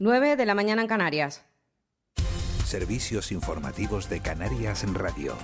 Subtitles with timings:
[0.00, 1.44] 9 de la mañana en Canarias.
[2.64, 5.36] Servicios informativos de Canarias en Radio.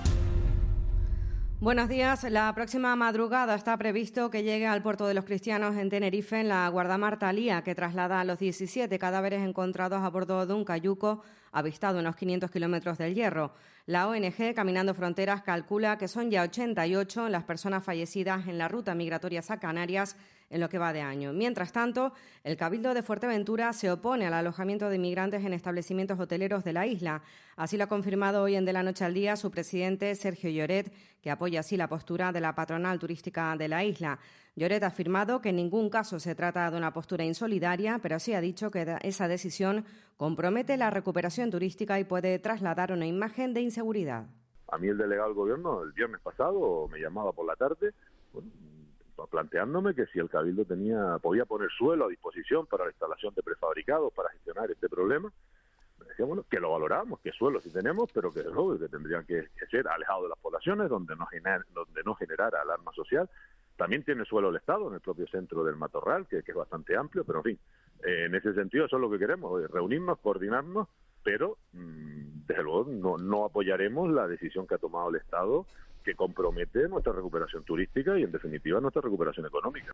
[1.61, 2.25] Buenos días.
[2.25, 6.49] La próxima madrugada está previsto que llegue al puerto de los cristianos en Tenerife en
[6.49, 11.23] la guardamar Talía, que traslada a los 17 cadáveres encontrados a bordo de un cayuco
[11.53, 13.55] avistado unos 500 kilómetros del Hierro.
[13.87, 18.97] La ONG Caminando Fronteras calcula que son ya 88 las personas fallecidas en la ruta
[18.97, 20.17] migratoria a Canarias
[20.51, 21.33] en lo que va de año.
[21.33, 22.13] Mientras tanto,
[22.45, 26.87] el Cabildo de Fuerteventura se opone al alojamiento de inmigrantes en establecimientos hoteleros de la
[26.87, 27.23] isla.
[27.57, 30.93] Así lo ha confirmado hoy en De la Noche al Día su presidente Sergio Lloret,
[31.23, 34.19] que apoya así la postura de la patronal turística de la isla.
[34.57, 38.35] Lloret ha afirmado que en ningún caso se trata de una postura insolidaria, pero sí
[38.35, 39.85] ha dicho que esa decisión
[40.17, 44.27] compromete la recuperación turística y puede trasladar una imagen de inseguridad.
[44.69, 47.93] A mí el delegado del gobierno el viernes pasado me llamaba por la tarde
[49.29, 53.43] planteándome que si el Cabildo tenía podía poner suelo a disposición para la instalación de
[53.43, 55.33] prefabricados para gestionar este problema,
[56.25, 60.25] bueno, que lo valoramos, que suelo sí tenemos, pero que, que tendrían que, ser alejados
[60.25, 61.27] de las poblaciones, donde no,
[61.73, 63.29] donde no generara alarma social.
[63.77, 67.25] También tiene suelo el Estado en el propio centro del Matorral, que, es bastante amplio,
[67.25, 67.59] pero en fin,
[68.05, 70.89] eh, en ese sentido eso es lo que queremos, reunirnos, coordinarnos,
[71.23, 75.67] pero mm, desde luego no, no apoyaremos la decisión que ha tomado el Estado
[76.03, 79.93] que compromete nuestra recuperación turística y, en definitiva, nuestra recuperación económica.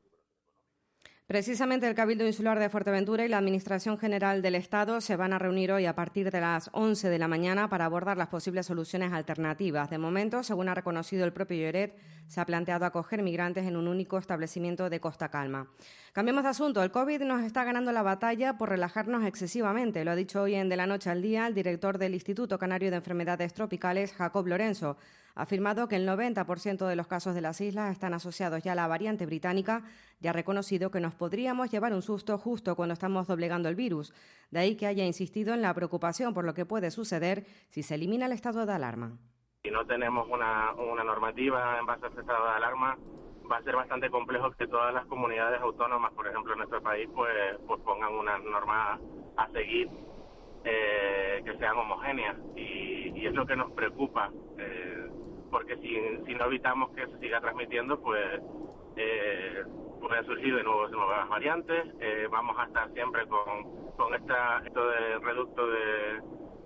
[1.27, 5.41] Precisamente el Cabildo Insular de Fuerteventura y la Administración General del Estado se van a
[5.41, 9.13] reunir hoy a partir de las 11 de la mañana para abordar las posibles soluciones
[9.13, 9.91] alternativas.
[9.91, 13.89] De momento, según ha reconocido el propio Lloret, se ha planteado acoger migrantes en un
[13.89, 15.67] único establecimiento de Costa Calma.
[16.13, 16.81] Cambiemos de asunto.
[16.81, 20.05] El COVID nos está ganando la batalla por relajarnos excesivamente.
[20.05, 22.91] Lo ha dicho hoy en De la Noche al Día el director del Instituto Canario
[22.91, 24.97] de Enfermedades Tropicales, Jacob Lorenzo
[25.37, 28.75] ha afirmado que el 90% de los casos de las islas están asociados ya a
[28.75, 29.83] la variante británica
[30.19, 34.15] y ha reconocido que nos podríamos llevar un susto justo cuando estamos doblegando el virus.
[34.51, 37.97] De ahí que haya insistido en la preocupación por lo que puede suceder si se
[37.97, 39.19] elimina el estado de alarma.
[39.63, 40.73] Si no tenemos una,
[41.05, 42.97] normativa en base a ese estado de alarma,
[43.51, 47.11] va a ser bastante complejo que todas las comunidades autónomas, por ejemplo en nuestro país,
[47.15, 48.99] pues, pues pongan una norma
[49.37, 49.91] a seguir
[50.65, 54.31] eh, que sean homogéneas y, es lo que nos preocupa.
[54.57, 55.06] Eh,
[55.57, 58.43] porque si, no evitamos que se siga transmitiendo, pues
[58.95, 59.65] eh,
[59.99, 61.87] pueden surgir de nuevo nuevas variantes.
[61.99, 66.21] Eh, vamos a estar siempre con, con esta, esto de reducto de,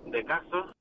[0.07, 0.75] de casos.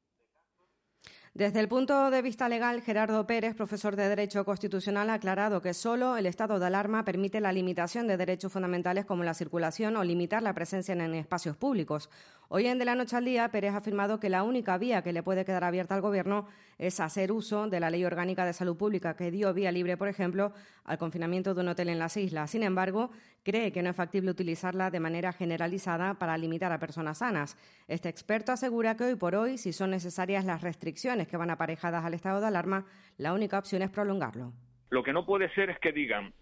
[1.33, 5.75] Desde el punto de vista legal, Gerardo Pérez, profesor de Derecho Constitucional, ha aclarado que
[5.75, 10.03] solo el estado de alarma permite la limitación de derechos fundamentales como la circulación o
[10.03, 12.11] limitar la presencia en espacios públicos.
[12.49, 15.13] Hoy en De la Noche al Día, Pérez ha afirmado que la única vía que
[15.13, 16.49] le puede quedar abierta al Gobierno
[16.79, 20.09] es hacer uso de la Ley Orgánica de Salud Pública que dio vía libre, por
[20.09, 20.53] ejemplo,
[20.83, 22.51] al confinamiento de un hotel en las islas.
[22.51, 23.11] Sin embargo,
[23.45, 27.57] cree que no es factible utilizarla de manera generalizada para limitar a personas sanas.
[27.87, 32.05] Este experto asegura que hoy por hoy, si son necesarias las restricciones que van aparejadas
[32.05, 32.87] al estado de alarma,
[33.17, 34.53] la única opción es prolongarlo.
[34.91, 36.33] Lo que no puede ser es que digan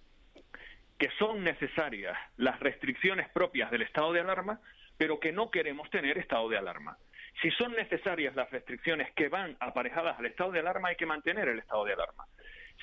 [0.99, 4.61] que son necesarias las restricciones propias del estado de alarma,
[4.97, 6.99] pero que no queremos tener estado de alarma.
[7.41, 11.49] Si son necesarias las restricciones que van aparejadas al estado de alarma, hay que mantener
[11.49, 12.25] el estado de alarma.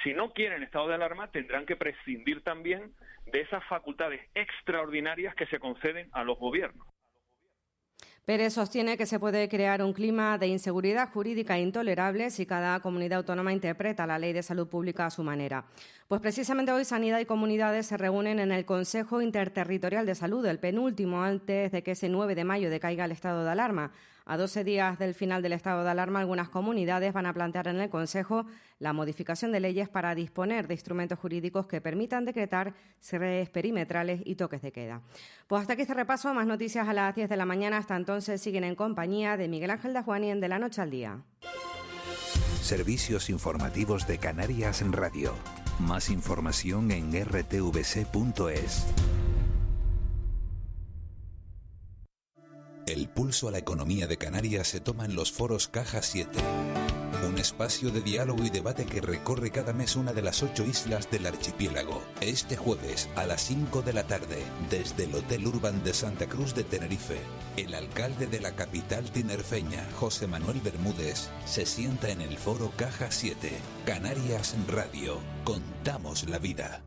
[0.04, 2.94] Si no quieren estado de alarma, tendrán que prescindir también
[3.26, 6.88] de esas facultades extraordinarias que se conceden a los gobiernos.
[8.26, 13.20] Pérez sostiene que se puede crear un clima de inseguridad jurídica intolerable si cada comunidad
[13.20, 15.66] autónoma interpreta la ley de salud pública a su manera.
[16.08, 20.58] Pues precisamente hoy Sanidad y Comunidades se reúnen en el Consejo Interterritorial de Salud, el
[20.58, 23.92] penúltimo antes de que ese 9 de mayo decaiga el estado de alarma.
[24.26, 27.80] A 12 días del final del estado de alarma, algunas comunidades van a plantear en
[27.80, 28.48] el Consejo
[28.80, 34.36] la modificación de leyes para disponer de instrumentos jurídicos que permitan decretar cierres perimetrales y
[34.36, 35.02] toques de queda.
[35.48, 36.34] Pues hasta aquí este repaso.
[36.34, 37.78] Más noticias a las 10 de la mañana.
[37.78, 41.24] Hasta entonces siguen en compañía de Miguel Ángel Dajuani en De la Noche al Día.
[42.62, 45.34] Servicios informativos de Canarias en Radio.
[45.80, 48.86] Más información en rtvc.es.
[52.88, 56.40] El pulso a la economía de Canarias se toma en los foros Caja 7.
[57.26, 61.10] Un espacio de diálogo y debate que recorre cada mes una de las ocho islas
[61.10, 62.04] del archipiélago.
[62.22, 66.54] Este jueves a las 5 de la tarde, desde el Hotel Urban de Santa Cruz
[66.54, 67.18] de Tenerife,
[67.58, 73.10] el alcalde de la capital tinerfeña, José Manuel Bermúdez, se sienta en el foro Caja
[73.10, 73.52] 7.
[73.86, 75.20] Canarias Radio.
[75.44, 76.84] Contamos la vida.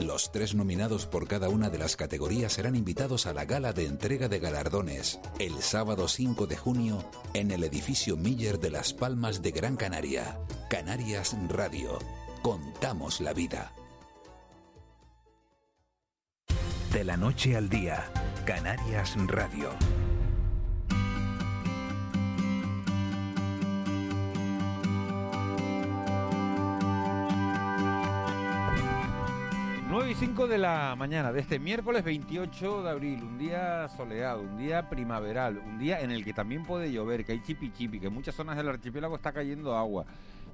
[0.00, 3.86] Los tres nominados por cada una de las categorías serán invitados a la gala de
[3.86, 9.40] entrega de galardones el sábado 5 de junio en el edificio Miller de Las Palmas
[9.40, 10.40] de Gran Canaria.
[10.68, 12.00] Canarias Radio.
[12.42, 13.72] Contamos la vida.
[16.94, 18.04] De la noche al día,
[18.46, 19.70] Canarias Radio.
[29.88, 34.42] 9 y 5 de la mañana de este miércoles 28 de abril, un día soleado,
[34.42, 37.98] un día primaveral, un día en el que también puede llover, que hay chipi chipi,
[37.98, 40.04] que en muchas zonas del archipiélago está cayendo agua,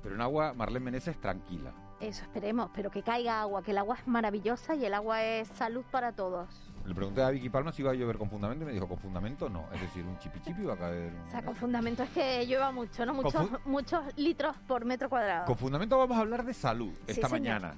[0.02, 1.75] pero en agua Marlene Meneses tranquila.
[2.00, 5.49] Eso esperemos, pero que caiga agua, que el agua es maravillosa y el agua es
[5.49, 6.49] salud para todos.
[6.87, 8.99] Le pregunté a Vicky Palma si iba a llover con fundamento y me dijo, con
[8.99, 9.67] fundamento no.
[9.73, 11.12] Es decir, un chipi chipi va a caer.
[11.26, 13.12] O sea, con fundamento es que llueva mucho, ¿no?
[13.12, 15.44] Muchos, muchos litros por metro cuadrado.
[15.44, 17.75] Con fundamento vamos a hablar de salud esta mañana.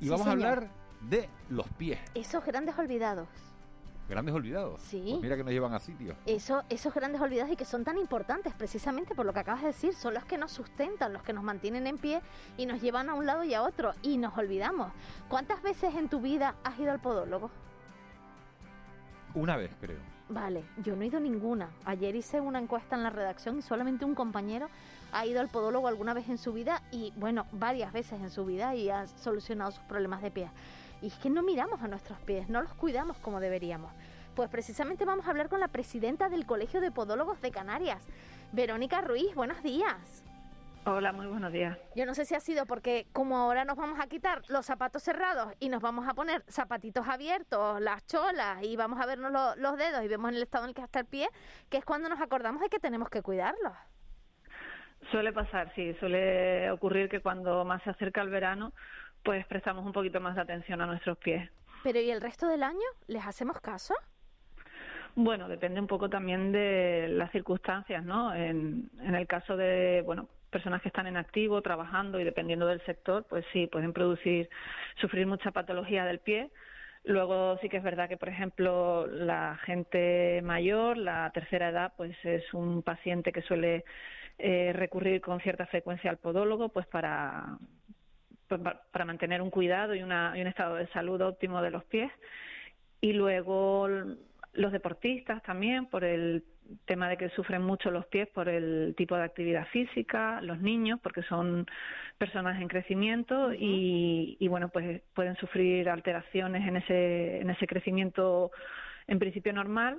[0.00, 0.68] Y vamos a hablar
[1.02, 2.00] de los pies.
[2.14, 3.28] Esos grandes olvidados.
[4.10, 4.82] Grandes olvidados.
[4.82, 5.04] Sí.
[5.08, 6.16] Pues mira que nos llevan a sitios.
[6.26, 9.68] Eso, esos grandes olvidados y que son tan importantes precisamente por lo que acabas de
[9.68, 12.20] decir, son los que nos sustentan, los que nos mantienen en pie
[12.56, 14.92] y nos llevan a un lado y a otro y nos olvidamos.
[15.28, 17.52] ¿Cuántas veces en tu vida has ido al podólogo?
[19.34, 20.00] Una vez, creo.
[20.28, 21.70] Vale, yo no he ido ninguna.
[21.84, 24.68] Ayer hice una encuesta en la redacción y solamente un compañero
[25.12, 28.44] ha ido al podólogo alguna vez en su vida y, bueno, varias veces en su
[28.44, 30.50] vida y ha solucionado sus problemas de pie.
[31.02, 33.92] Y es que no miramos a nuestros pies, no los cuidamos como deberíamos.
[34.34, 38.06] Pues precisamente vamos a hablar con la presidenta del Colegio de Podólogos de Canarias,
[38.52, 39.34] Verónica Ruiz.
[39.34, 40.24] Buenos días.
[40.86, 41.76] Hola, muy buenos días.
[41.94, 45.02] Yo no sé si ha sido porque como ahora nos vamos a quitar los zapatos
[45.02, 49.76] cerrados y nos vamos a poner zapatitos abiertos, las cholas y vamos a vernos los
[49.76, 51.28] dedos y vemos en el estado en el que está el pie,
[51.68, 53.74] que es cuando nos acordamos de que tenemos que cuidarlos.
[55.10, 58.72] Suele pasar, sí, suele ocurrir que cuando más se acerca el verano,
[59.22, 61.50] pues prestamos un poquito más de atención a nuestros pies.
[61.82, 62.78] Pero ¿y el resto del año?
[63.06, 63.94] ¿Les hacemos caso?
[65.14, 68.34] Bueno, depende un poco también de las circunstancias, ¿no?
[68.34, 72.84] En, en el caso de, bueno, personas que están en activo, trabajando y dependiendo del
[72.84, 74.48] sector, pues sí, pueden producir,
[75.00, 76.50] sufrir mucha patología del pie.
[77.04, 82.14] Luego sí que es verdad que, por ejemplo, la gente mayor, la tercera edad, pues
[82.24, 83.84] es un paciente que suele
[84.38, 87.56] eh, recurrir con cierta frecuencia al podólogo, pues para,
[88.58, 92.10] para mantener un cuidado y, una, y un estado de salud óptimo de los pies.
[93.00, 93.88] Y luego
[94.52, 96.44] los deportistas también, por el
[96.84, 101.00] tema de que sufren mucho los pies por el tipo de actividad física, los niños,
[101.02, 101.66] porque son
[102.18, 108.50] personas en crecimiento y, y, bueno, pues pueden sufrir alteraciones en ese, en ese crecimiento
[109.06, 109.98] en principio normal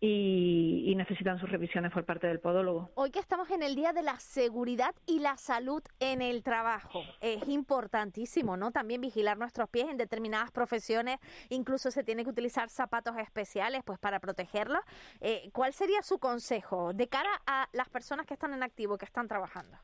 [0.00, 2.90] y, necesitan sus revisiones por parte del podólogo.
[2.94, 7.02] Hoy que estamos en el Día de la Seguridad y la Salud en el Trabajo,
[7.20, 8.70] es importantísimo, ¿no?
[8.70, 11.18] También vigilar nuestros pies en determinadas profesiones,
[11.50, 14.80] incluso se tiene que utilizar zapatos especiales pues para protegerlos.
[15.20, 19.04] Eh, ¿Cuál sería su consejo de cara a las personas que están en activo, que
[19.04, 19.76] están trabajando?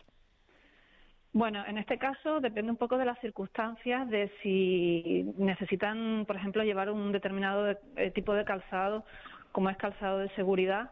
[1.35, 6.63] Bueno, en este caso depende un poco de las circunstancias, de si necesitan, por ejemplo,
[6.63, 9.05] llevar un determinado eh, tipo de calzado
[9.53, 10.91] como es calzado de seguridad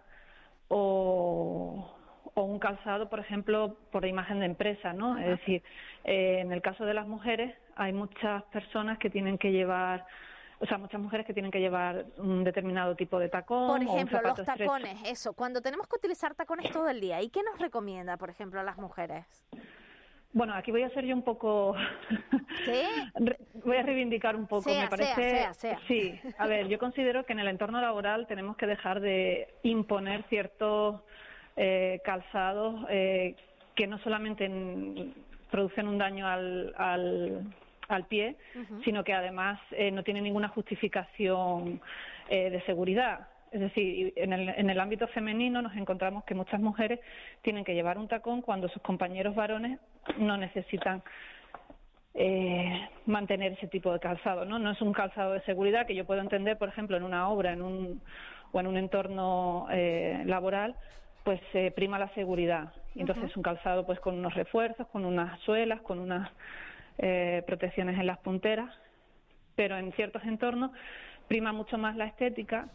[0.69, 1.97] o,
[2.35, 5.19] un calzado, por ejemplo, por imagen de empresa, ¿no?
[5.19, 5.63] Es decir,
[6.05, 10.07] eh, en el caso de las mujeres hay muchas personas que tienen que llevar
[10.63, 13.69] o sea, muchas mujeres que tienen que llevar un determinado tipo de tacón.
[13.69, 15.33] Por ejemplo, los tacones, eso.
[15.33, 18.63] Cuando tenemos que utilizar tacones todo el día, ¿y qué nos recomienda, por ejemplo, a
[18.63, 19.25] las mujeres?
[20.33, 21.75] Bueno, aquí voy a ser yo un poco.
[22.65, 22.87] ¿Qué?
[23.65, 24.71] voy a reivindicar un poco.
[24.71, 25.31] me parece.
[25.31, 29.01] Sea, sea, Sí, a ver, yo considero que en el entorno laboral tenemos que dejar
[29.01, 31.01] de imponer ciertos
[31.57, 33.35] eh, calzados eh,
[33.75, 34.49] que no solamente
[35.51, 36.75] producen un daño al,
[37.89, 38.37] al, pie,
[38.85, 41.81] sino que además eh, no tienen ninguna justificación
[42.29, 43.27] de seguridad.
[43.51, 47.01] Es decir, en el, en el ámbito femenino nos encontramos que muchas mujeres
[47.43, 49.81] tienen que llevar un tacón cuando sus compañeros varones
[50.19, 51.03] no necesitan
[52.15, 54.59] eh, mantener ese tipo de calzado, ¿no?
[54.59, 57.53] No es un calzado de seguridad que yo puedo entender, por ejemplo, en una obra,
[57.53, 58.01] en un
[58.53, 60.75] o en un entorno eh, laboral,
[61.25, 62.73] pues se prima la seguridad.
[62.95, 66.31] Y entonces es un calzado, pues con unos refuerzos, con unas suelas, con unas
[66.99, 68.75] eh, protecciones en las punteras,
[69.55, 70.73] pero en ciertos entornos
[71.29, 72.69] prima mucho más la estética,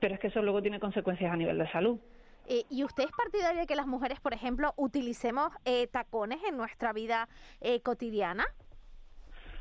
[0.00, 1.98] pero es que eso luego tiene consecuencias a nivel de salud.
[2.46, 6.56] Eh, ¿Y usted es partidaria de que las mujeres, por ejemplo, utilicemos eh, tacones en
[6.56, 7.28] nuestra vida
[7.60, 8.46] eh, cotidiana?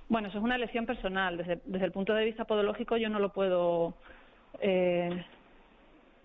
[0.10, 1.38] Bueno, eso es una elección personal.
[1.38, 3.94] Desde, desde el punto de vista podológico yo no lo puedo...
[4.62, 5.26] Eh,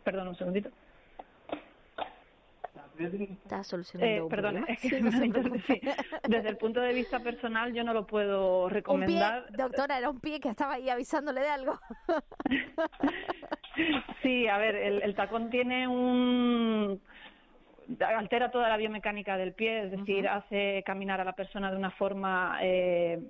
[0.04, 0.70] perdón, un segundito.
[2.98, 5.80] Está solucionando Eh, es que Sí, no sí.
[6.28, 9.46] desde el punto de vista personal yo no lo puedo Un pie, recomendar.
[9.52, 11.78] doctora, era un pie que estaba ahí avisándole de algo.
[14.22, 17.00] Sí, a ver, el, el tacón tiene un
[18.06, 21.90] altera toda la biomecánica del pie, es decir, hace caminar a la persona de una
[21.90, 23.20] forma eh,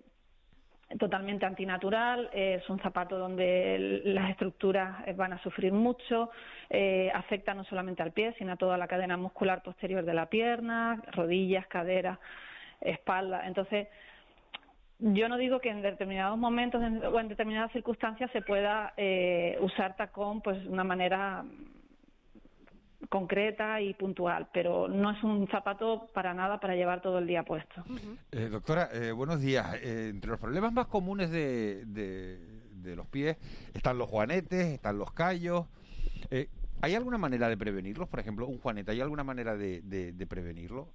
[0.98, 2.28] totalmente antinatural.
[2.32, 6.30] es un zapato donde las estructuras eh, van a sufrir mucho.
[6.70, 10.26] eh, afecta no solamente al pie, sino a toda la cadena muscular posterior de la
[10.26, 12.18] pierna, rodillas, caderas,
[12.80, 13.46] espalda.
[13.46, 13.88] Entonces,
[14.98, 19.58] yo no digo que en determinados momentos en- o en determinadas circunstancias se pueda eh,
[19.60, 21.44] usar tacón pues de una manera
[23.12, 27.42] concreta y puntual, pero no es un zapato para nada para llevar todo el día
[27.42, 27.84] puesto.
[28.32, 29.66] Eh, doctora, eh, buenos días.
[29.82, 32.38] Eh, entre los problemas más comunes de, de-
[32.82, 33.36] de los pies
[33.74, 35.66] están los juanetes, están los callos.
[36.30, 36.48] Eh,
[36.80, 38.08] ¿Hay alguna manera de prevenirlos?
[38.08, 40.88] Por ejemplo, un juanete, ¿hay alguna manera de, prevenirlo?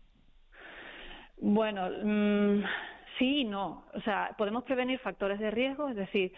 [1.40, 2.64] Bueno, mm,
[3.20, 3.86] sí y no.
[3.94, 6.34] O sea, podemos prevenir factores de riesgo, es decir,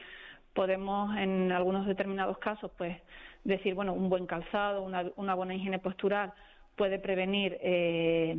[0.54, 2.98] podemos en algunos determinados casos, pues,
[3.44, 6.34] decir, bueno, un buen calzado, una, una buena higiene postural
[6.76, 8.36] puede prevenir eh,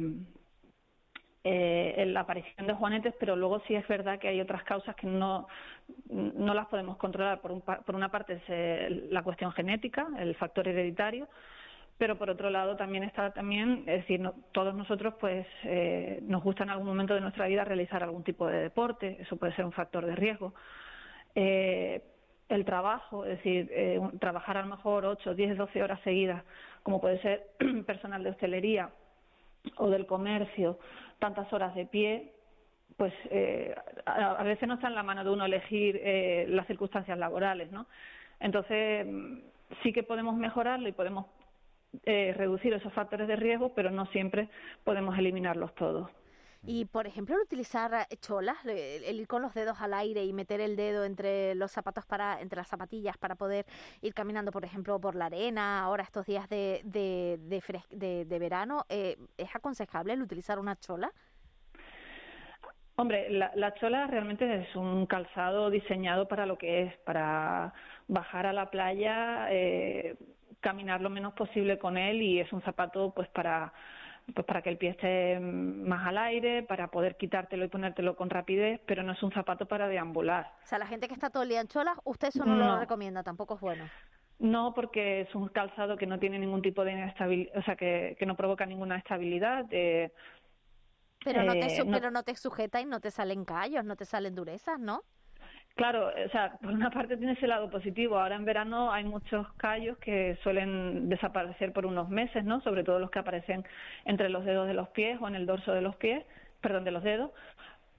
[1.42, 5.06] eh, la aparición de juanetes, pero luego sí es verdad que hay otras causas que
[5.06, 5.46] no,
[6.08, 7.40] no las podemos controlar.
[7.40, 11.28] Por, un por una parte es eh, la cuestión genética, el factor hereditario,
[11.96, 16.62] pero por otro lado también está también, decir, no- todos nosotros pues eh, nos gusta
[16.64, 19.72] en algún momento de nuestra vida realizar algún tipo de deporte, eso puede ser un
[19.72, 20.54] factor de riesgo.
[21.34, 22.02] Eh,
[22.50, 26.44] el trabajo, es decir, eh, trabajar a lo mejor 8, 10, 12 horas seguidas,
[26.82, 27.46] como puede ser
[27.86, 28.90] personal de hostelería
[29.76, 30.78] o del comercio,
[31.18, 32.32] tantas horas de pie,
[32.96, 36.66] pues eh, a, a veces no está en la mano de uno elegir eh, las
[36.66, 37.86] circunstancias laborales, ¿no?
[38.40, 39.38] Entonces, mm,
[39.82, 41.26] sí que podemos mejorarlo y podemos
[42.04, 44.48] eh, reducir esos factores de riesgo, pero no siempre
[44.84, 46.10] podemos eliminarlos todos.
[46.62, 50.32] Y, por ejemplo, el utilizar cholas, el, el ir con los dedos al aire y
[50.34, 53.64] meter el dedo entre los zapatos para, entre las zapatillas para poder
[54.02, 58.26] ir caminando, por ejemplo, por la arena, ahora estos días de, de, de, fres- de-
[58.26, 61.10] de verano, eh, ¿es aconsejable el utilizar una chola?
[62.96, 67.72] Hombre, la, la chola realmente es un calzado diseñado para lo que es, para
[68.06, 70.16] bajar a la playa, eh,
[70.60, 73.72] caminar lo menos posible con él y es un zapato pues para
[74.34, 78.30] pues para que el pie esté más al aire, para poder quitártelo y ponértelo con
[78.30, 80.52] rapidez, pero no es un zapato para deambular.
[80.64, 82.80] O sea, la gente que está todo el día en cholas, usted eso no, lo
[82.80, 83.88] recomienda, tampoco es bueno.
[84.38, 88.16] No, porque es un calzado que no tiene ningún tipo de inestabilidad, o sea, que,
[88.18, 89.66] que no provoca ninguna estabilidad.
[89.70, 90.12] eh,
[91.24, 93.96] Pero no, te, Eh, no- pero no te sujeta y no te salen callos, no
[93.96, 95.02] te salen durezas, ¿no?
[95.76, 98.18] Claro, o sea, por una parte tiene ese lado positivo.
[98.18, 102.60] Ahora en verano hay muchos callos que suelen desaparecer por unos meses, ¿no?
[102.62, 103.64] Sobre todo los que aparecen
[104.04, 106.24] entre los dedos de los pies o en el dorso de los pies,
[106.60, 107.30] perdón, de los dedos.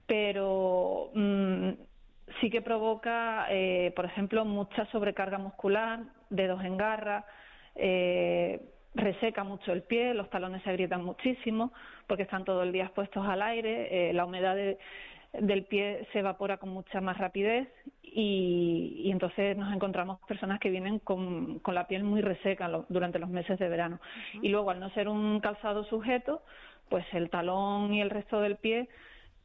[0.06, 1.70] Pero mm,
[2.40, 6.00] sí que provoca, eh, por ejemplo, mucha sobrecarga muscular,
[6.30, 7.24] dedos en garra,
[7.74, 8.60] eh,
[8.94, 11.72] reseca mucho el pie, los talones se agrietan muchísimo
[12.06, 14.78] porque están todo el día expuestos al aire, eh, la humedad de-
[15.32, 17.68] del pie se evapora con mucha más rapidez
[18.02, 22.84] y, y entonces nos encontramos personas que vienen con, con la piel muy reseca lo-
[22.88, 23.98] durante los meses de verano.
[24.42, 26.42] Y luego, al no ser un calzado sujeto,
[26.90, 28.88] pues el talón y el resto del pie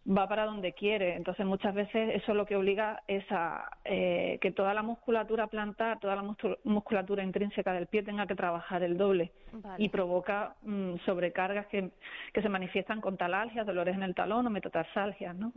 [0.10, 1.16] va para donde quiere.
[1.16, 6.00] Entonces, muchas veces eso lo que obliga es a eh, que toda la musculatura plantar,
[6.00, 9.84] toda la muscu- musculatura intrínseca del pie tenga que trabajar el doble Vale.
[9.84, 11.92] y provoca mm, sobrecargas que,
[12.34, 15.52] que se manifiestan con talalgias, dolores en el talón o metatarsalgias, ¿no?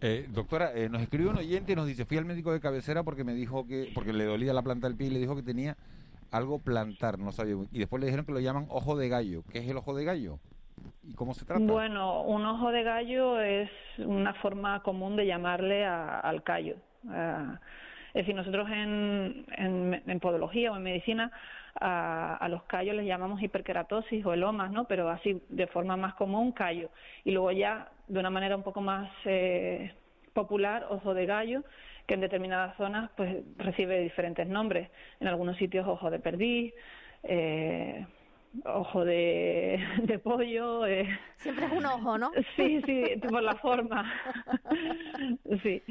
[0.00, 3.02] Eh, doctora, eh, nos escribe un oyente y nos dice, fui al médico de cabecera
[3.04, 5.42] porque me dijo que, porque le dolía la planta del pie y le dijo que
[5.42, 5.76] tenía
[6.30, 7.54] algo plantar, no sabía.
[7.70, 9.44] Y después le dijeron que lo llaman ojo de gallo.
[9.52, 10.38] ¿Qué es el ojo de gallo?
[11.04, 11.60] ¿Y cómo se trata?
[11.64, 16.76] Bueno, un ojo de gallo es una forma común de llamarle a- al callo.
[17.08, 17.58] Ah,
[18.08, 21.30] es decir, nosotros en, en, en podología o en medicina
[21.80, 24.84] a, a los callos les llamamos hiperkeratosis o elomas, ¿no?
[24.84, 26.90] Pero así de forma más común, callo.
[27.24, 29.94] Y luego ya de una manera un poco más eh,
[30.34, 31.64] popular, ojo de gallo,
[32.06, 34.90] que en determinadas zonas pues recibe diferentes nombres.
[35.20, 36.74] En algunos sitios ojo de perdiz,
[37.22, 38.06] eh,
[38.64, 40.86] ojo de, de pollo.
[40.86, 41.08] eh.
[41.36, 42.30] Siempre es un ojo, ¿no?
[42.56, 44.10] Sí, sí, por la forma.
[45.62, 45.82] Sí.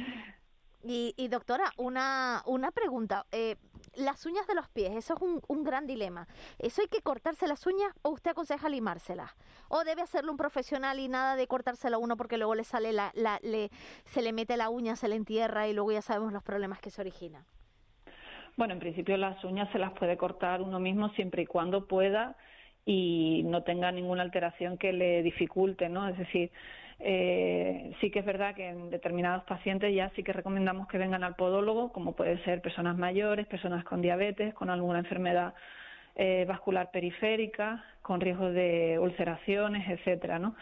[0.84, 3.26] Y, y doctora, una, una pregunta.
[3.32, 3.56] Eh,
[3.96, 6.28] las uñas de los pies, eso es un, un, gran dilema.
[6.58, 9.32] ¿Eso hay que cortarse las uñas o usted aconseja limárselas?
[9.68, 12.94] ¿O debe hacerlo un profesional y nada de cortárselo a uno porque luego le sale
[12.94, 13.70] la, la, le,
[14.06, 16.90] se le mete la uña, se le entierra y luego ya sabemos los problemas que
[16.90, 17.46] se originan?
[18.62, 22.36] Bueno, en principio las uñas se las puede cortar uno mismo siempre y cuando pueda
[22.86, 26.08] y no tenga ninguna alteración que le dificulte, ¿no?
[26.08, 26.52] Es decir,
[27.00, 31.24] eh, sí que es verdad que en determinados pacientes ya sí que recomendamos que vengan
[31.24, 35.56] al podólogo, como puede ser personas mayores, personas con diabetes, con alguna enfermedad
[36.16, 40.56] eh, vascular periférica, con riesgo de ulceraciones, etcétera, ¿no?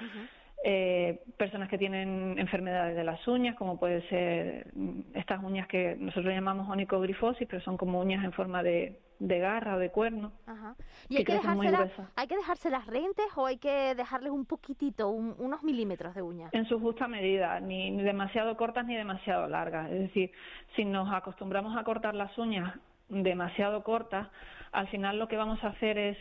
[0.63, 5.95] Eh, personas que tienen enfermedades de las uñas, como puede ser mm, estas uñas que
[5.97, 10.33] nosotros llamamos onicogrifosis, pero son como uñas en forma de, de garra o de cuerno.
[10.45, 10.75] Ajá.
[11.07, 15.63] ¿Y hay que, dejárselas, hay que dejárselas rentes o hay que dejarles un poquitito, unos
[15.63, 16.49] milímetros de uña?
[16.51, 19.89] En su justa medida, ni, ni demasiado cortas ni demasiado largas.
[19.91, 20.31] Es decir,
[20.75, 24.27] si nos acostumbramos a cortar las uñas demasiado cortas,
[24.73, 26.17] al final lo que vamos a hacer es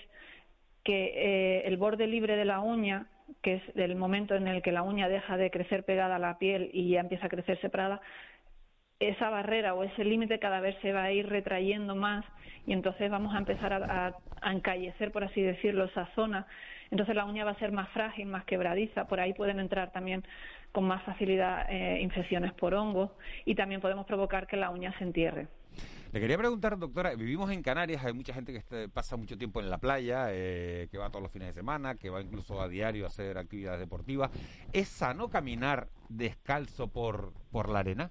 [0.85, 3.09] que eh, el borde libre de la uña
[3.43, 6.39] que es el momento en el que la uña deja de crecer pegada a la
[6.39, 8.01] piel y ya empieza a crecer separada,
[9.01, 12.25] esa barrera o ese límite cada vez se va a ir retrayendo más
[12.67, 16.47] y entonces vamos a empezar a, encallecer, por así decirlo, esa zona.
[16.91, 19.07] Entonces la uña va a ser más frágil, más quebradiza.
[19.07, 20.25] Por ahí pueden entrar también
[20.73, 23.11] con más facilidad eh, infecciones por hongos
[23.45, 25.49] y también podemos provocar que la uña se entierre.
[26.11, 29.61] Le quería preguntar, doctora, vivimos en Canarias, hay mucha gente que este, pasa mucho tiempo
[29.61, 32.69] en la playa, eh, que va todos los fines de semana, que va incluso a
[32.69, 34.31] diario a hacer actividades deportivas.
[34.73, 38.11] ¿Es sano caminar descalzo por, por la arena?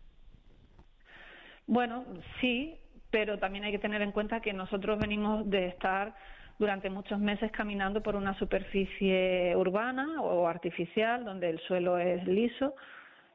[1.66, 2.06] Bueno,
[2.39, 2.75] sí,
[3.10, 6.16] pero también hay que tener en cuenta que nosotros venimos de estar
[6.60, 12.75] durante muchos meses caminando por una superficie urbana o artificial, donde el suelo es liso,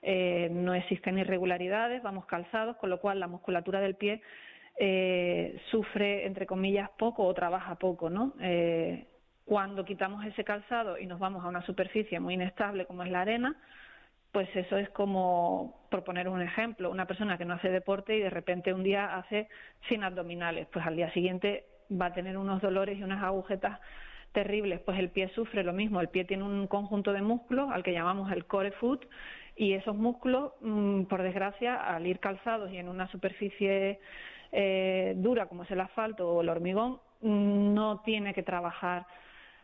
[0.02, 4.22] eh, no existen irregularidades, vamos calzados, con lo cual la musculatura del pie
[4.78, 8.34] eh, sufre, entre comillas, poco o trabaja poco, ¿no?
[8.40, 9.06] Eh,
[9.44, 13.22] cuando quitamos ese calzado y nos vamos a una superficie muy inestable como es la
[13.22, 13.56] arena,
[14.32, 18.20] pues eso es como, por poner un ejemplo, una persona que no hace deporte y
[18.20, 19.48] de repente un día hace
[19.88, 23.78] sin abdominales, pues al día siguiente va a tener unos dolores y unas agujetas
[24.32, 27.82] terribles, pues el pie sufre lo mismo, el pie tiene un conjunto de músculos al
[27.82, 29.04] que llamamos el core foot
[29.54, 34.00] y esos músculos, mm, por desgracia, al ir calzados y en una superficie
[34.52, 39.06] eh, dura como es el asfalto o el hormigón, no tiene que trabajar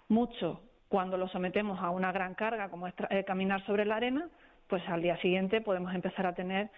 [0.08, 0.62] mucho.
[0.88, 4.28] Cuando lo sometemos a una gran carga, como es eh, caminar sobre la arena,
[4.66, 6.70] pues al día siguiente podemos empezar a tener,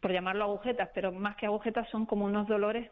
[0.00, 2.90] por llamarlo agujetas, pero más que agujetas son como unos dolores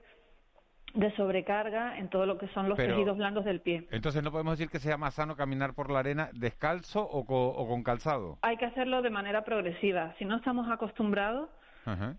[0.94, 3.88] de sobrecarga en todo lo que son los tejidos blandos del pie.
[3.90, 7.68] Entonces, ¿no podemos decir que sea más sano caminar por la arena descalzo o, o
[7.68, 8.38] con calzado?
[8.42, 10.14] Hay que hacerlo de manera progresiva.
[10.18, 11.50] Si no estamos acostumbrados,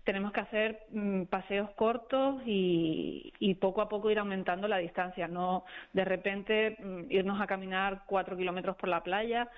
[0.04, 5.26] tenemos que hacer mm, paseos cortos y, y, poco a poco ir aumentando la distancia,
[5.28, 9.48] no de repente mm, irnos a caminar cuatro kilómetros por la playa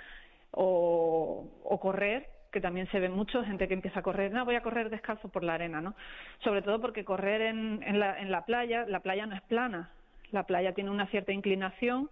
[0.52, 4.54] o, o correr que también se ve mucho, gente que empieza a correr, no, voy
[4.54, 5.94] a correr descalzo por la arena, ¿no?
[6.42, 9.90] Sobre todo porque correr en, en, la, en la playa, la playa no es plana,
[10.30, 12.08] la playa tiene una cierta inclinación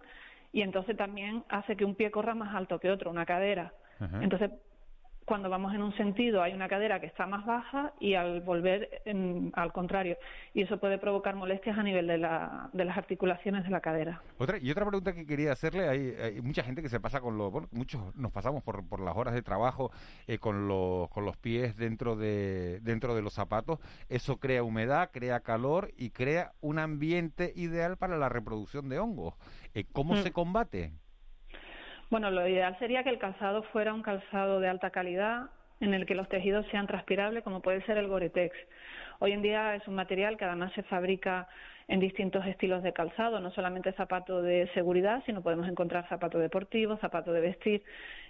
[0.53, 3.73] y entonces también hace que un pie corra más alto que otro, una cadera.
[4.21, 4.51] Entonces,
[5.27, 9.01] cuando vamos en un sentido hay una cadera que está más baja y al volver
[9.03, 10.15] en, al contrario.
[10.53, 14.21] Y eso puede provocar molestias a nivel de, la, de las articulaciones de la cadera.
[14.37, 17.37] Otra, y otra pregunta que quería hacerle, hay, hay mucha gente que se pasa con
[17.37, 19.91] los, bueno, muchos nos pasamos por, por las horas de trabajo
[20.27, 23.79] eh, con, los, con los pies dentro de, dentro de los zapatos.
[24.07, 29.33] Eso crea humedad, crea calor y crea un ambiente ideal para la reproducción de hongos.
[29.73, 30.23] Eh, ¿Cómo mm.
[30.23, 30.93] se combate?
[32.09, 35.49] Bueno, lo ideal sería que el calzado fuera un calzado de alta calidad,
[35.81, 38.55] en el que los tejidos sean transpirables, como puede ser el Gore-Tex.
[39.19, 41.49] Hoy en día es un material que además se fabrica
[41.89, 46.95] en distintos estilos de calzado, no solamente zapato de seguridad, sino podemos encontrar zapato deportivo,
[46.97, 47.83] zapato de vestir,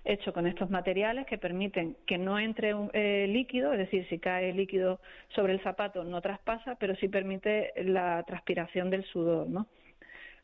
[0.03, 4.53] hecho con estos materiales que permiten que no entre eh, líquido, es decir, si cae
[4.53, 9.67] líquido sobre el zapato no traspasa, pero sí permite la transpiración del sudor, ¿no?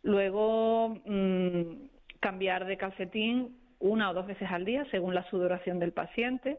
[0.03, 1.92] Luego, mmm,
[2.23, 6.57] cambiar de calcetín una o dos veces al día según la sudoración del paciente.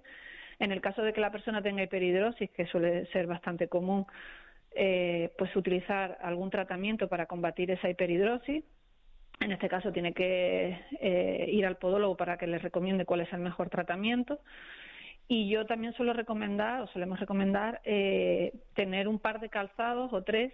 [0.59, 4.05] En el caso de que la persona tenga hiperhidrosis, que suele ser bastante común,
[4.75, 8.63] eh, pues utilizar algún tratamiento para combatir esa hiperhidrosis.
[9.41, 13.33] En este caso tiene que eh, ir al podólogo para que le recomiende cuál es
[13.33, 14.41] el mejor tratamiento.
[15.29, 20.23] Y yo también suelo recomendar, o solemos recomendar, eh, tener un par de calzados o
[20.23, 20.53] tres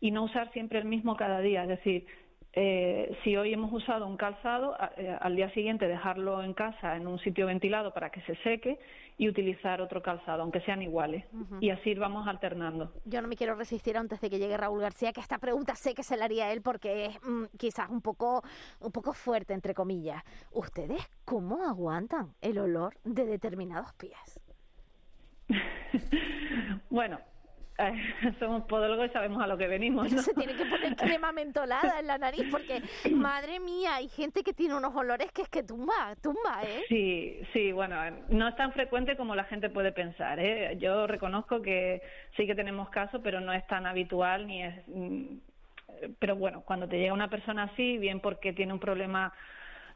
[0.00, 1.62] y no usar siempre el mismo cada día.
[1.62, 2.06] Es decir,
[2.56, 7.06] eh, si hoy hemos usado un calzado, eh, al día siguiente dejarlo en casa en
[7.06, 8.78] un sitio ventilado para que se seque
[9.18, 11.24] y utilizar otro calzado, aunque sean iguales.
[11.60, 12.92] Y así vamos alternando.
[13.04, 15.94] Yo no me quiero resistir antes de que llegue Raúl García, que esta pregunta sé
[15.94, 18.42] que se la haría él porque es mm, quizás un poco,
[18.80, 20.22] un poco fuerte, entre comillas.
[20.52, 24.40] ¿Ustedes cómo aguantan el olor de determinados pies?
[26.90, 27.18] bueno,
[28.38, 30.12] somos podólogos y sabemos a lo que venimos.
[30.12, 30.22] ¿no?
[30.22, 32.82] Se tiene que poner crema mentolada en la nariz porque,
[33.12, 36.84] madre mía, hay gente que tiene unos olores que es que tumba, tumba, ¿eh?
[36.88, 37.96] Sí, sí, bueno,
[38.28, 40.76] no es tan frecuente como la gente puede pensar, ¿eh?
[40.78, 42.02] Yo reconozco que
[42.36, 44.74] sí que tenemos casos, pero no es tan habitual ni es...
[44.88, 45.38] Mm,
[46.18, 49.32] pero bueno, cuando te llega una persona así, bien porque tiene un problema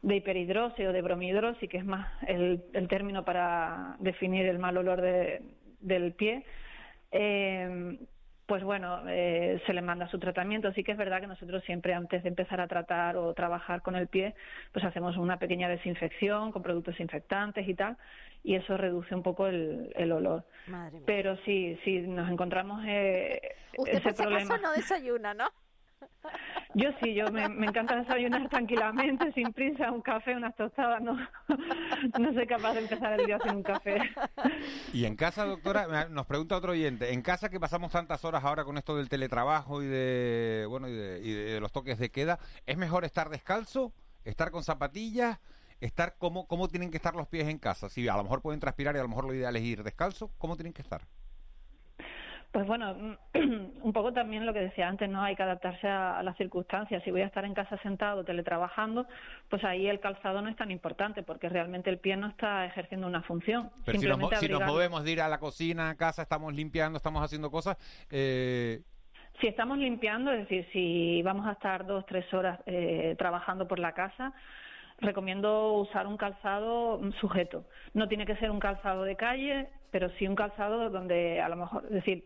[0.01, 4.77] de hiperhidrosis o de bromidrosis, que es más el, el término para definir el mal
[4.77, 5.41] olor de,
[5.81, 6.45] del pie,
[7.11, 7.97] eh,
[8.45, 10.73] pues bueno, eh, se le manda su tratamiento.
[10.73, 13.95] Sí que es verdad que nosotros siempre antes de empezar a tratar o trabajar con
[13.95, 14.33] el pie,
[14.73, 17.95] pues hacemos una pequeña desinfección con productos infectantes y tal,
[18.43, 20.45] y eso reduce un poco el, el olor.
[21.05, 23.39] Pero sí, sí, nos encontramos eh,
[23.77, 24.45] Usted ese por si problema.
[24.55, 25.49] acaso no desayuna, ¿no?
[26.75, 31.13] Yo sí, yo me, me encanta desayunar tranquilamente, sin prisa, un café, unas tostadas, no,
[32.19, 33.99] no soy capaz de empezar el día sin un café.
[34.93, 38.65] Y en casa, doctora, nos pregunta otro oyente, en casa que pasamos tantas horas ahora
[38.65, 42.39] con esto del teletrabajo y de, bueno, y de, y de los toques de queda,
[42.67, 43.91] ¿es mejor estar descalzo,
[44.23, 45.39] estar con zapatillas,
[45.81, 47.89] estar cómo, cómo tienen que estar los pies en casa?
[47.89, 50.31] Si a lo mejor pueden transpirar y a lo mejor lo ideal es ir descalzo,
[50.37, 51.01] ¿cómo tienen que estar?
[52.51, 55.21] Pues bueno, un poco también lo que decía antes, ¿no?
[55.21, 57.03] Hay que adaptarse a, las circunstancias.
[57.03, 59.05] Si voy a estar en casa sentado, teletrabajando,
[59.49, 63.05] pues ahí el calzado no es tan importante porque realmente el pie no está ejerciendo
[63.05, 63.69] una función.
[63.85, 67.23] Pero si nos, si movemos de ir a la cocina, a casa, estamos limpiando, estamos
[67.23, 67.77] haciendo cosas,
[68.09, 68.81] eh,
[69.39, 73.77] Si estamos limpiando, es decir, si vamos a estar dos, tres horas eh, trabajando por
[73.77, 74.33] la casa,
[75.01, 77.65] recomiendo usar un calzado mm, sujeto.
[77.93, 81.55] No tiene que ser un calzado de calle, pero sí un calzado donde a lo
[81.55, 82.23] mejor, es decir,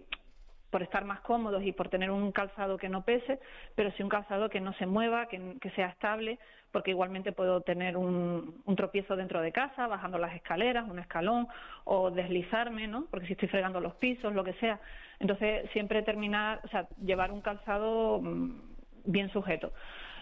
[0.73, 3.39] por estar más cómodos y por tener un calzado que no pese,
[3.75, 5.39] pero sí un calzado que no se mueva, que,
[5.75, 6.39] sea estable,
[6.71, 11.47] porque igualmente puedo tener un, un tropiezo dentro de casa, bajando las escaleras, un escalón,
[11.83, 13.05] o deslizarme, ¿no?
[13.12, 14.79] Porque si estoy fregando los pisos, lo que sea.
[15.19, 18.51] Entonces, siempre terminar, o sea, llevar un calzado mm,
[19.05, 19.73] bien sujeto.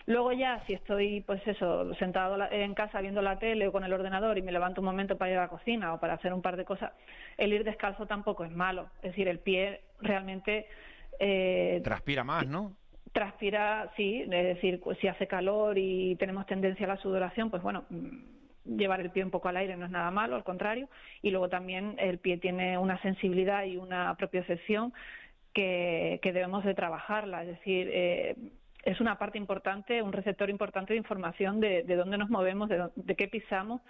[0.05, 3.93] Luego ya, si estoy, pues eso, sentado en casa viendo la tele o con el
[3.93, 6.41] ordenador y me levanto un momento para ir a la cocina o para hacer un
[6.41, 6.91] par de cosas,
[7.37, 8.89] el ir descalzo tampoco es malo.
[8.97, 10.67] Es decir, el pie realmente
[11.19, 12.75] eh, transpira más, ¿no?
[13.11, 17.61] transpira, sí, es decir, pues, si hace calor y tenemos tendencia a la sudoración, pues
[17.61, 20.87] bueno, mm, llevar el pie un poco al aire no es nada malo, al contrario,
[21.21, 24.93] y luego también el pie tiene una sensibilidad y una propiocepción
[25.53, 28.35] que, que debemos de trabajarla, es decir, eh,
[28.83, 32.89] es una parte importante, un receptor importante de información de, de dónde nos movemos, de,
[32.95, 33.81] de qué pisamos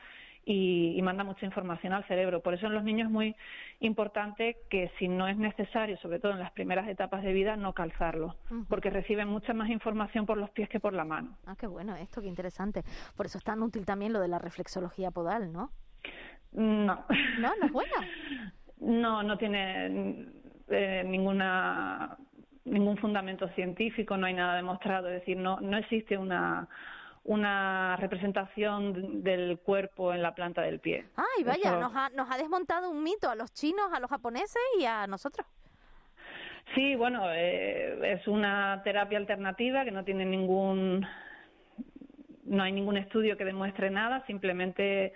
[0.45, 2.41] y, y manda mucha información al cerebro.
[2.41, 3.35] Por eso en los niños es muy
[3.79, 7.73] importante que si no es necesario, sobre todo en las primeras etapas de vida, no
[7.73, 8.35] calzarlo,
[8.67, 11.37] porque reciben mucha más información por los pies que por la mano.
[11.45, 12.83] Ah, qué bueno esto, qué interesante.
[13.15, 15.71] Por eso es tan útil también lo de la reflexología podal, ¿no?
[16.53, 17.05] No.
[17.39, 17.95] No, no es buena.
[18.83, 20.25] No, no tiene
[20.67, 22.17] eh, ninguna
[22.65, 26.67] ningún fundamento científico, no hay nada demostrado, es decir, no no existe una
[27.23, 31.05] una representación del cuerpo en la planta del pie.
[31.15, 34.09] Ay, vaya, Eso- nos ha, nos ha desmontado un mito a los chinos, a los
[34.09, 35.45] japoneses y a nosotros.
[36.73, 41.05] Sí, bueno, eh, es una terapia alternativa que no tiene ningún,
[42.45, 45.13] no hay ningún estudio que demuestre nada, simplemente,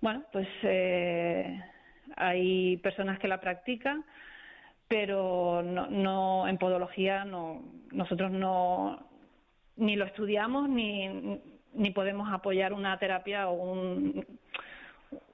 [0.00, 1.60] bueno, pues eh,
[2.16, 4.04] hay personas que la practican,
[4.88, 9.06] pero no, no en podología no, nosotros no
[9.76, 11.40] ni lo estudiamos ni
[11.72, 14.24] ni podemos apoyar una terapia o un,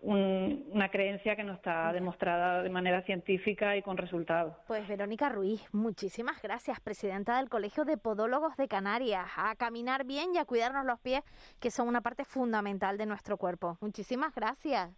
[0.00, 4.54] un- una creencia que no está demostrada de manera científica y con resultados.
[4.66, 9.26] Pues Verónica Ruiz, muchísimas gracias, presidenta del Colegio de Podólogos de Canarias.
[9.36, 11.22] A caminar bien y a cuidarnos los pies,
[11.58, 13.76] que son una parte fundamental de nuestro cuerpo.
[13.82, 14.88] Muchísimas gracias.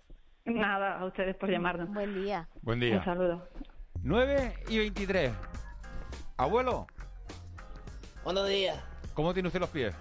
[0.45, 1.89] Nada, a ustedes por llamarnos.
[1.93, 2.49] Buen día.
[2.63, 2.99] Buen día.
[2.99, 3.49] Un saludo.
[4.05, 5.33] 9 y 23.
[6.37, 6.87] Abuelo,
[8.25, 8.79] Buenos días.
[9.15, 9.95] ¿Cómo tiene usted los pies?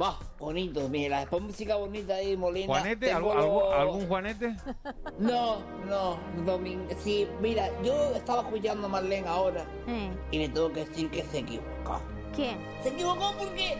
[0.00, 2.66] Va, bonito, mira, pon música bonita ahí, Molina.
[2.66, 3.10] ¿Juanete?
[3.12, 4.56] ¿Algún, algún- los- algún Juanete?
[5.18, 6.84] No, no, Domingo.
[7.02, 11.22] Sí, mira, yo estaba escuchando a Marlene ahora Eh, y le tengo que decir que
[11.24, 11.98] se equivocó.
[12.34, 12.58] ¿Quién?
[12.82, 13.78] Se equivocó porque,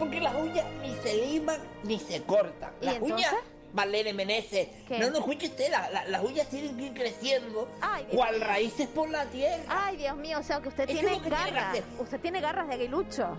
[0.00, 2.72] porque las uñas ni se liman ni se cortan.
[2.80, 3.16] ¿Y Las entonces?
[3.30, 3.34] uñas,
[3.74, 4.98] Marlene Meneses, ¿Qué?
[4.98, 8.88] no, no escuche usted, la- la- las uñas tienen que ir creciendo Ay, cual raíces
[8.88, 9.64] por la tierra.
[9.68, 11.78] Ay, Dios mío, o sea que usted Eso tiene que garras.
[11.98, 13.36] Usted tiene garras de aguilucho.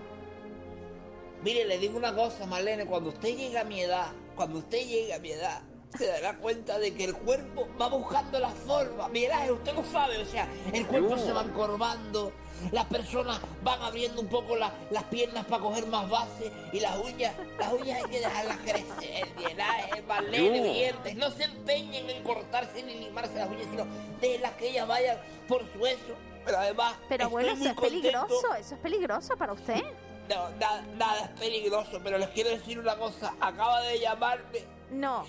[1.42, 5.14] Mire, le digo una cosa, Marlene, cuando usted llegue a mi edad, cuando usted llegue
[5.14, 5.60] a mi edad,
[5.98, 9.08] se dará cuenta de que el cuerpo va buscando la forma.
[9.08, 12.32] Mira, usted lo sabe, o sea, el cuerpo se va encorvando,
[12.72, 16.96] las personas van abriendo un poco la- las piernas para coger más base y las
[16.98, 20.72] uñas, las uñas hay que dejarlas crecer, Miguel Marlene, Yo.
[20.72, 21.16] dientes.
[21.16, 23.86] No se empeñen en cortarse ni limarse las uñas, sino
[24.20, 26.14] déjenlas que ellas vayan por su eso.
[26.44, 28.02] Pero además, Pero estoy bueno, eso muy es contento.
[28.02, 29.82] peligroso, eso es peligroso para usted.
[30.28, 33.34] No, na- nada es peligroso, pero les quiero decir una cosa.
[33.40, 34.75] Acaba de llamarme.
[34.90, 35.26] No.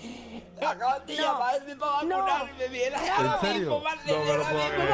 [0.64, 2.18] Acaban de no, llamarme para no.
[2.18, 2.68] vacunarme.
[2.68, 3.58] Bien, ¿En ahora serio?
[3.60, 4.84] mismo, Marlene, No me lo ahora puedo mismo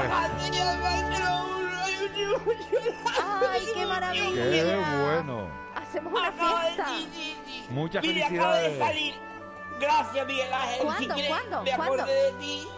[3.50, 4.42] ay, qué maravilla.
[4.50, 5.48] Qué bueno.
[5.74, 6.86] Hacemos una Acaba de- fiesta.
[6.96, 7.64] sí, sí, sí.
[7.70, 9.14] Muchas Mire, acaba de salir.
[9.80, 10.78] Gracias, Miguel Ángel.
[10.78, 11.14] Si ¿Cuándo?
[11.14, 11.62] quieres, ¿Cuándo?
[11.62, 12.06] Me ¿Cuándo?
[12.06, 12.68] de ti.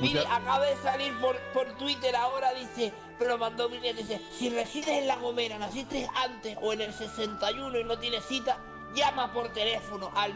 [0.00, 4.20] Mire, Mucha- acaba de salir por, por Twitter ahora, dice, me lo mandó Miguel, dice,
[4.30, 8.58] si resides en La Gomera, naciste antes o en el 61 y no tienes cita,
[8.96, 10.34] llama por teléfono al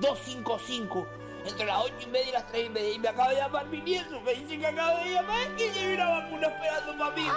[0.00, 1.06] 922-140-255
[1.46, 2.94] entre las 8 y media y las 3 y media.
[2.94, 5.94] Y me acaba de llamar mi nieto, me dice que acaba de llamar y lleve
[5.94, 7.28] una vacuna esperando para mí,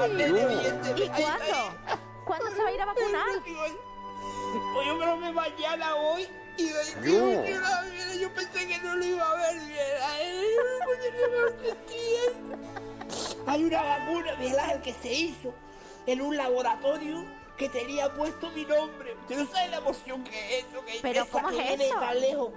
[0.00, 1.74] oyente, ¿Y ahí cuándo?
[2.24, 3.26] ¿Cuándo se va a ir a vacunar?
[3.44, 3.72] Pues
[4.86, 6.28] yo creo que mañana voy
[6.58, 9.60] y yo, la- mira, yo pensé que no lo iba a ver.
[11.62, 12.22] Sentía.
[13.46, 15.54] Hay una vacuna, Miguel Ángel, que se hizo
[16.06, 17.24] en un laboratorio
[17.62, 19.14] que tenía puesto mi nombre.
[19.20, 21.86] Usted no sabe la emoción que es eso, que Pero, esa ¿cómo que es viene
[21.86, 22.00] eso?
[22.00, 22.50] tan lejos.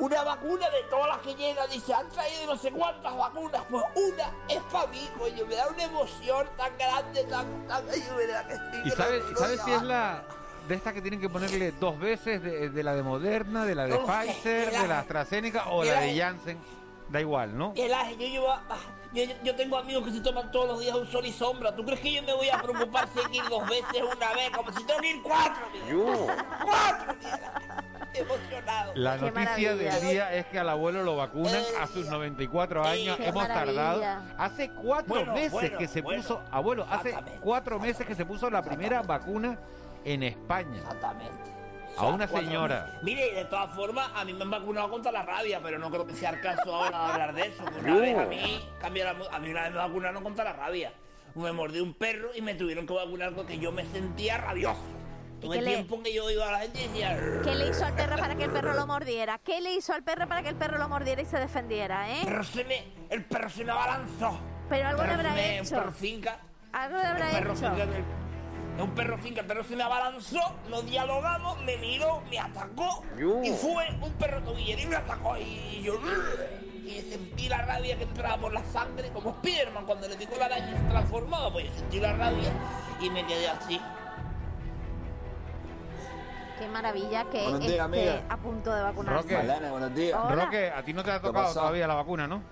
[0.00, 3.84] Una vacuna de todas las que llegan, dice, han traído no sé cuántas vacunas, pues
[3.94, 8.12] una es para mí, coño, me da una emoción tan grande, tan, tan, ay, de
[8.14, 10.24] verdad que sí, ¿Y sabes sabes si es la
[10.66, 13.84] de esta que tienen que ponerle dos veces de, de la de Moderna, de la
[13.84, 16.58] de No sé, Pfizer, de la AstraZeneca o la de Janssen?
[17.10, 17.72] Da igual, ¿no?
[17.76, 18.54] El aje, yo, llevo,
[19.12, 21.74] yo, yo- yo tengo amigos que se toman todos los días un sol y sombra.
[21.74, 24.32] ¿Tú crees que yo me voy a preocupar si hay que ir dos veces una
[24.32, 24.50] vez?
[24.54, 25.62] Como si tengo que ir cuatro.
[25.72, 26.46] mira.
[26.64, 27.14] ¡Cuatro!
[27.18, 27.84] mira.
[28.14, 28.92] Emocionado.
[28.96, 29.74] La Qué noticia maravilla.
[29.74, 33.16] del día es que al abuelo lo vacunan a sus 94 años.
[33.16, 34.02] Qué Hemos tardado.
[34.36, 36.22] Hace cuatro Bueno, meses bueno, que se bueno.
[36.22, 39.58] puso, abuelo, hace cuatro meses que se puso la primera vacuna
[40.04, 40.76] en España.
[40.78, 41.59] Exactamente.
[42.00, 42.84] A una señora.
[42.86, 43.02] meses.
[43.02, 46.06] Mire, de todas formas, a mí me han vacunado contra la rabia, pero no creo
[46.06, 47.64] que sea el caso ahora de hablar de eso.
[47.82, 50.92] Una vez a mí, cambiaron, a mí una vez me vacunaron contra la rabia.
[51.34, 54.80] Me mordió un perro y me tuvieron que vacunar porque yo me sentía rabioso.
[55.38, 57.18] ¿Y Todo qué el le- tiempo que yo iba a la gente y decía...
[57.42, 59.38] ¿Qué le hizo al perro para que el perro lo mordiera?
[59.38, 62.16] ¿Qué le hizo al perro para que el perro lo mordiera y se defendiera, El
[62.16, 62.20] eh?
[62.26, 64.38] perro se me, el perro se me abalanzó.
[64.68, 65.74] Pero algo le Perro habrá me- hecho.
[65.76, 66.38] Un perro finca.
[66.72, 67.70] Algo le Un habrá perro hecho.
[67.70, 67.86] finca
[68.82, 73.02] un perro finca, el perro se me abalanzó, lo dialogamos, me miró, me atacó
[73.42, 75.94] y fue un perro tobillero y me atacó y yo
[76.84, 80.46] y sentí la rabia que entraba por la sangre como Spiderman cuando le picó la
[80.46, 82.50] araña y se transformaba, pues yo sentí la rabia
[83.00, 83.80] y me quedé así.
[86.58, 88.22] Qué maravilla que días, esté amiga.
[88.28, 89.22] a punto de vacunarse.
[89.22, 89.34] Roque.
[89.34, 90.20] Malena, buenos días.
[90.22, 90.44] Hola.
[90.44, 92.42] Roque, a ti no te ha ¿Qué tocado todavía la vacuna, ¿no?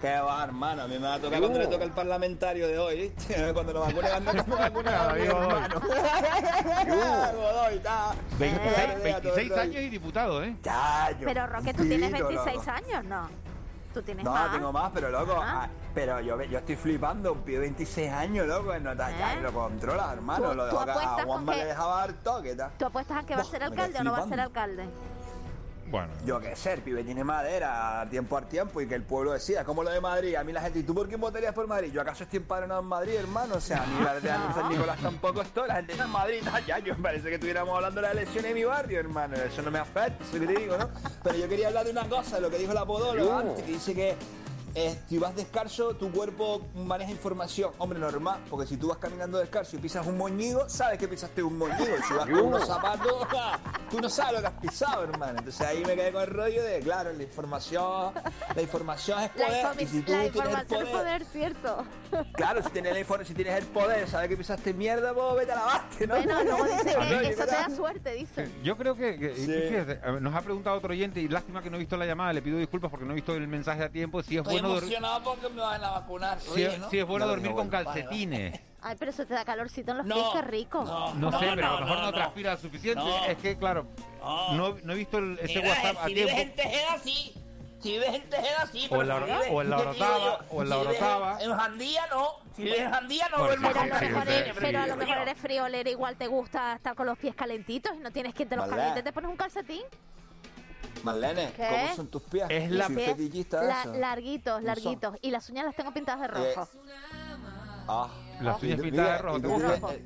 [0.00, 0.82] ¿Qué va, hermano?
[0.82, 3.52] A mí me va a tocar cuando le toca el parlamentario de hoy, ¿viste?
[3.52, 5.62] Cuando lo vacune, cuando me vacune a mi Amigo Godoy.
[5.62, 5.80] hermano.
[7.36, 8.12] Godoy, está.
[8.38, 9.60] 26, Todo el día, todo el 26 rollo.
[9.62, 10.56] años y diputado, ¿eh?
[10.62, 12.70] Ya, yo- Pero Roque, tú tienes Tito, 26 loco.
[12.70, 13.28] años, ¿no?
[13.92, 14.52] Tú tienes No, más.
[14.52, 15.34] tengo más, pero loco.
[15.36, 15.64] Ah.
[15.64, 19.40] ah, pero yo, yo estoy flipando, un pibe de 26 años, loco, no ya ¿Eh?
[19.42, 20.50] lo controla, hermano.
[20.50, 22.70] ¿Tú- lo tú de acá, apuestas a Juanma le dejaba dar toque, tal.
[22.78, 24.84] ¿Tú apuestas a que va a ser alcalde o no va a ser alcalde?
[25.90, 26.12] Bueno.
[26.24, 29.64] Yo qué sé, el pibe tiene madera, tiempo al tiempo, y que el pueblo decida,
[29.64, 30.36] como lo de Madrid.
[30.36, 31.90] A mí la gente, ¿y tú por quién votarías por Madrid?
[31.92, 33.56] ¿Yo acaso estoy empadronado en Madrid, hermano?
[33.56, 35.66] O sea, ni la de San Nicolás tampoco estoy.
[35.66, 38.54] La gente está en Madrid, ya, yo parece que estuviéramos hablando de las elecciones de
[38.54, 39.36] mi barrio, hermano.
[39.36, 40.90] Eso no me afecta, eso que te digo, ¿no?
[41.24, 43.72] Pero yo quería hablar de una cosa, de lo que dijo la podóloga antes, que
[43.72, 44.16] dice que
[44.74, 47.72] eh, si vas descalzo, tu cuerpo maneja información.
[47.78, 51.42] Hombre, normal, porque si tú vas caminando descalzo y pisas un moñigo, sabes que pisaste
[51.42, 51.96] un moñigo.
[52.06, 53.58] Si vas con unos zapatos, ah,
[53.90, 55.38] tú no sabes lo que has pisado, hermano.
[55.38, 58.12] Entonces ahí me quedé con el rollo de, claro, la información,
[58.54, 59.64] la información es La, poder.
[59.66, 61.84] informi- y si tú la tienes el información es poder, poder, ¿cierto?
[62.32, 65.56] claro, si tienes, la si tienes el poder, sabes que pisaste mierda, pues vete a
[65.56, 66.14] lavarte, ¿no?
[66.16, 68.48] Bueno, luego dice Rollo, que eso te da suerte, dice.
[68.62, 69.52] Yo creo que, Sí.
[69.68, 72.42] fíjate, nos ha preguntado otro oyente y lástima que no he visto la llamada, le
[72.42, 75.22] pido disculpas porque no he visto el mensaje a tiempo, si es bueno dor- emocionado
[75.22, 76.40] porque me van a vacunar.
[76.40, 76.90] si Oye, ¿no?
[76.90, 78.60] si es bueno No, dormir no, con vale, calcetines.
[78.82, 80.82] Ay, pero eso te da calorcito en los No, pies, qué rico.
[80.84, 81.14] no.
[81.14, 82.12] No, sé, pero a lo mejor no, no.
[82.12, 83.04] transpira suficiente.
[83.04, 83.24] No.
[83.26, 83.86] Es que, claro,
[84.20, 84.76] No.
[84.82, 86.56] no, he visto el- ese Mira, WhatsApp a si vives en tiempo.
[86.56, 87.34] Tejeda, sí.
[87.82, 88.88] Si vives en Tejeda, sí.
[88.90, 91.38] O en la- si o en la o en la Si Orotava.
[91.42, 92.28] En Jandía, no.
[92.56, 94.54] Si vives en Jandía, no Por duermas Pero a, Sí, lo sí, mejor sí, eres,
[94.54, 94.98] sí, pero a lo sí.
[94.98, 98.44] mejor eres friolera, igual te gusta estar con los pies calentitos y no tienes que
[98.46, 99.82] te los calientes, te pones un calcetín.
[101.04, 101.66] Marlene, ¿Qué?
[101.68, 102.46] ¿cómo son tus pies?
[102.48, 103.92] Es la- la- eso.
[103.94, 105.16] larguitos, larguitos.
[105.22, 106.68] Y las uñas las tengo pintadas de Eh, rojo.
[107.88, 108.08] Ah.
[108.40, 110.04] Las Y uñas pintadas de rojo, ¿te tú vives- eh,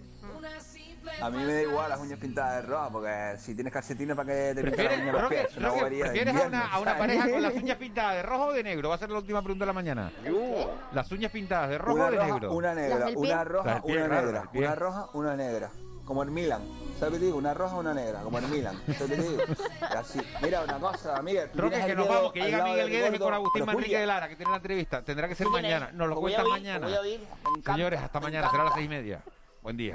[1.21, 4.27] A mí me da igual las uñas pintadas de rojo, porque si tienes calcetines para
[4.33, 6.35] que te pinten las ¿Prefieres, uñas los Roque, pies, es una Roque, bobería de ¿prefieres
[6.35, 6.99] a invierno, una, a una ¿sabes?
[7.19, 8.89] pareja con las uñas pintadas de rojo o de negro?
[8.89, 10.13] Va a ser la última pregunta de la mañana.
[10.93, 12.53] Las uñas pintadas de rojo Una o de roja, negro.
[12.53, 13.33] una negra, del pie?
[13.33, 14.61] una roja, Las del pie, una claro, negra, del pie.
[14.67, 15.71] una roja, una negra.
[16.05, 16.63] Como en Milan.
[16.99, 17.37] ¿Sabes digo?
[17.37, 18.81] Una roja, una negra, como en Milan.
[18.99, 19.43] ¿Sabes digo?
[19.81, 20.21] Así.
[20.43, 21.51] Mira una cosa, Miguel.
[21.55, 24.37] Roque, que el nos vamos, que llega Miguel Guedes con Agustín Manrique de Lara, que
[24.37, 25.03] tiene la entrevista.
[25.03, 25.91] Tendrá que ser ¿Tú quién mañana.
[25.93, 26.89] Nos lo cuentan mañana.
[27.65, 28.51] Señores, hasta mañana.
[28.51, 29.23] Será a las seis y media.
[29.63, 29.93] Buen día.